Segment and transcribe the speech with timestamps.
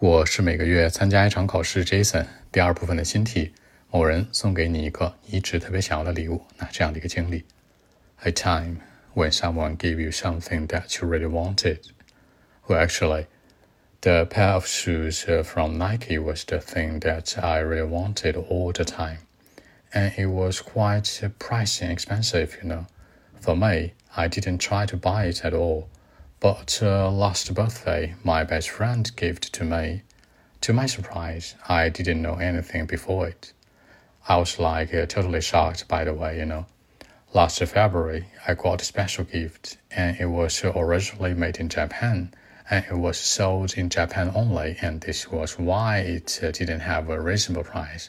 [0.00, 2.24] 我是每个月参加一场考试，Jason。
[2.50, 3.52] 第二部分的新题，
[3.90, 7.44] 某人送给你一个你一直特别想要的礼物，那这样的一个经历。
[8.22, 8.78] A time
[9.14, 11.80] when someone gave you something that you really wanted.
[12.66, 13.26] Well, actually,
[14.00, 18.84] the pair of shoes from Nike was the thing that I really wanted all the
[18.84, 19.18] time,
[19.92, 21.04] and it was quite
[21.38, 22.86] pricey and expensive, you know.
[23.42, 25.90] For me, I didn't try to buy it at all.
[26.40, 30.02] But uh, last birthday, my best friend gave it to me.
[30.62, 33.52] To my surprise, I didn't know anything before it.
[34.26, 36.64] I was like uh, totally shocked, by the way, you know.
[37.34, 42.32] Last February, I got a special gift, and it was originally made in Japan,
[42.70, 47.10] and it was sold in Japan only, and this was why it uh, didn't have
[47.10, 48.08] a reasonable price.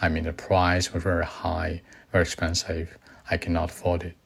[0.00, 2.96] I mean, the price was very high, very expensive.
[3.30, 4.16] I cannot afford it.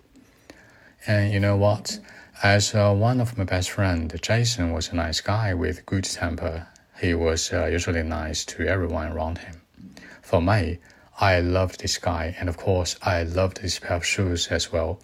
[1.05, 1.99] And you know what?
[2.43, 6.67] As uh, one of my best friend, Jason was a nice guy with good temper.
[6.99, 9.61] He was uh, usually nice to everyone around him.
[10.23, 10.79] For me,
[11.21, 15.01] I loved this guy, and of course, I loved this pair of shoes as well.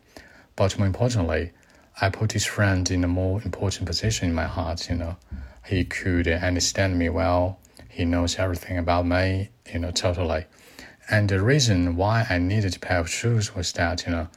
[0.57, 1.53] But more importantly,
[2.01, 4.89] I put this friend in a more important position in my heart.
[4.89, 5.17] You know,
[5.67, 7.59] he could understand me well.
[7.91, 9.51] He knows everything about me.
[9.71, 10.47] You know, totally.
[11.11, 14.29] And the reason why I needed a pair of shoes was that you know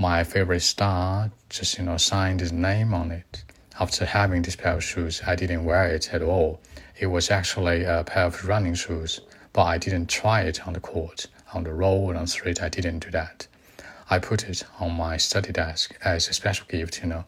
[0.00, 3.42] my favorite star just you know signed his name on it.
[3.80, 6.60] After having this pair of shoes, I didn't wear it at all.
[6.96, 9.20] It was actually a pair of running shoes,
[9.52, 12.62] but I didn't try it on the court, on the road, on the street.
[12.62, 13.48] I didn't do that.
[14.08, 17.02] I put it on my study desk as a special gift.
[17.02, 17.24] You know,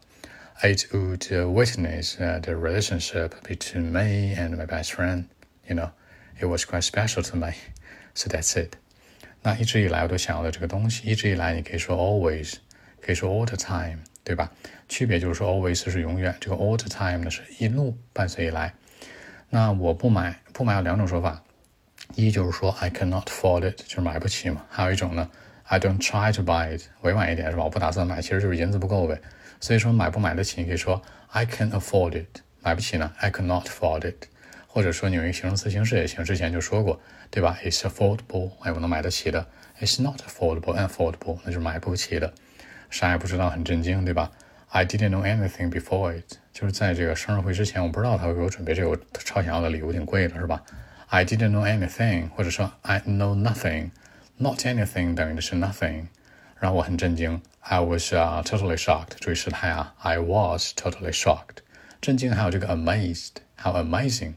[0.63, 5.27] it would uh, witness uh, the relationship between me and my best friend.
[5.67, 5.91] You know,
[6.39, 7.53] it was quite special to me.
[8.13, 8.75] So that's it.
[9.43, 12.53] 那一直以来我都想要的这个东西，一直以来你可以说 always，
[13.01, 14.51] 可以说 all the time，对吧？
[14.87, 18.73] 区别就是说 always 是永远，这个 all the time 呢是一路伴随以来。
[19.49, 21.41] 那我不买，不买有两种说法，
[22.15, 24.63] 一就是说 I cannot afford it，就是买不起嘛。
[24.69, 25.29] 还有一种呢
[25.63, 27.63] ，I don't try to buy it，委婉一点是吧？
[27.63, 29.19] 我不打算买，其实就是银子不够呗。
[29.59, 34.27] 所以说买不买得起，你可以说 I can afford it，买不起呢，I cannot afford it。
[34.70, 37.00] 或者说你用一个形容词形式也行，之前就说过，
[37.30, 37.58] 对吧？
[37.64, 39.46] It's affordable，哎，我能买得起的。
[39.80, 42.32] It's not affordable，unaffordable，那就是买不起的。
[42.90, 44.30] 啥也不知道，很震惊，对吧？
[44.68, 50.62] I didn't know anything before it，就是在这个生日会之前，我不知道他会给我准备这个超想要的礼物，挺贵的，是吧？
[51.08, 56.06] I didn't know anything，或者说 I know nothing，not anything 等于的是 nothing，
[56.58, 61.58] 然后我很震惊，I was uh, totally shocked，注意时态啊，I was totally shocked，
[62.00, 64.34] 震惊还有这个 amazed，还有 amazing。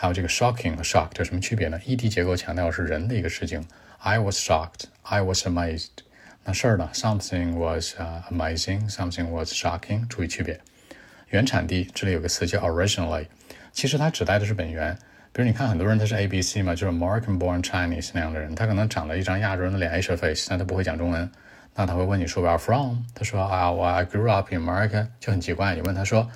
[0.00, 3.62] 还有这个 shocking 和 shocked 有什么区别呢？ED 结构强调是人的一个事情。
[3.98, 4.84] I was shocked.
[5.02, 5.88] I was amazed.
[6.42, 7.94] 那事儿呢？Something was、
[8.30, 8.90] amazing.
[8.90, 10.08] Something was shocking.
[10.08, 10.58] 注意区别。
[11.28, 13.26] 原产地这里有个词叫 originally，
[13.74, 14.96] 其实它指代的是本源。
[15.34, 21.30] 比如你看很多人他是 A B C 嘛，就是 American born Chinese 那样的人，他可能长了一张亚洲人的脸 Asian face，但他不会讲中文。
[21.74, 23.00] 那他会问你说 Where are from？
[23.14, 25.74] 他说啊，我 I grew up in America，就很奇怪。
[25.74, 26.26] 你问他说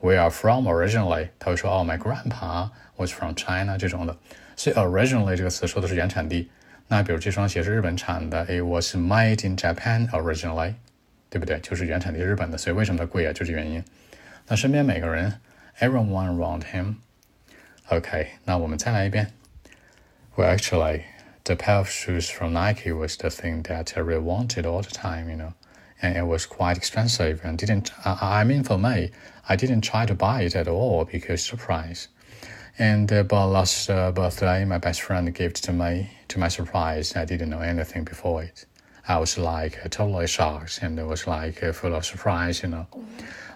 [0.00, 1.28] Where are from originally？
[1.38, 4.16] 他会说哦，My grandpa was from China 这种的，
[4.56, 6.50] 所以 originally 这个词说的是原产地。
[6.88, 10.74] 那比如这双鞋是日本产的，It was made in Japan originally，
[11.30, 11.60] 对不对？
[11.60, 13.32] 就是原产地日本的，所以为什么它贵啊？
[13.32, 13.82] 就是原因。
[14.48, 15.40] 那身边每个人，
[15.78, 19.32] everyone around him。OK，那我们再来一遍。
[20.36, 21.02] Well, actually,
[21.44, 24.90] the pair of shoes from Nike was the thing that I really wanted all the
[24.90, 25.52] time, you know,
[26.01, 27.91] and it was quite expensive and didn't.
[28.05, 29.11] I, I mean, for me,
[29.49, 32.07] I didn't try to buy it at all because price.
[32.79, 36.11] And uh, but last uh, birthday, my best friend gave it to me.
[36.27, 38.65] To my surprise, I didn't know anything before it.
[39.07, 42.69] I was like uh, totally shocked and it was like uh, full of surprise, you
[42.69, 42.87] know.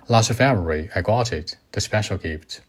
[0.07, 2.61] Last February, I got it, the special gift.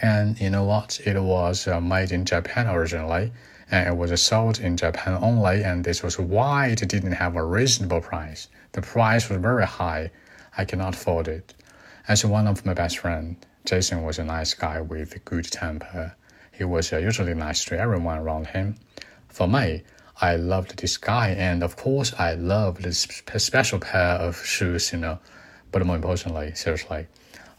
[0.00, 1.00] And you know what?
[1.04, 3.32] It was uh, made in Japan originally,
[3.70, 7.44] and it was sold in Japan only, and this was why it didn't have a
[7.44, 8.48] reasonable price.
[8.72, 10.10] The price was very high.
[10.56, 11.54] I cannot afford it.
[12.08, 16.14] As one of my best friend, Jason was a nice guy with good temper.
[16.52, 18.76] He was uh, usually nice to everyone around him.
[19.28, 19.82] For me,
[20.20, 24.98] I loved this guy, and of course, I loved this special pair of shoes, you
[24.98, 25.18] know.
[25.72, 27.08] But more importantly, seriously,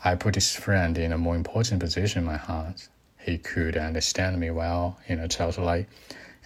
[0.04, 2.88] I put this friend in a more important position in my heart.
[3.28, 5.86] He could understand me well, you know, totally.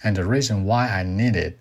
[0.02, 1.56] And the reason why I needed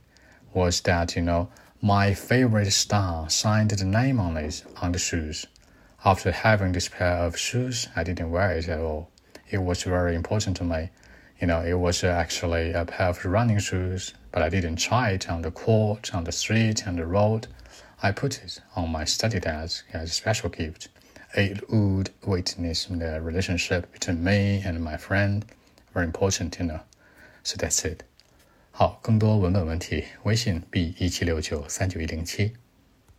[0.51, 5.45] was that, you know, my favorite star signed the name on it on the shoes.
[6.03, 9.11] After having this pair of shoes, I didn't wear it at all.
[9.51, 10.89] It was very important to me.
[11.39, 15.29] You know, it was actually a pair of running shoes, but I didn't try it
[15.29, 17.45] on the court, on the street, on the road.
[18.01, 20.89] I put it on my study desk as a special gift
[21.34, 25.42] It would witness the relationship between me and my friend.
[25.92, 26.80] Very important, you know.
[27.42, 28.04] So that's it.
[28.70, 32.54] 好，更多文本问题，微信 b 一七六九三九一零七。